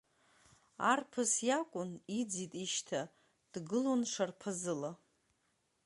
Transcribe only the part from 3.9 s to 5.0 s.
шарԥазыла.